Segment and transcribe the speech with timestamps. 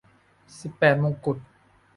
[0.59, 1.37] สิบแปดมงกุฎ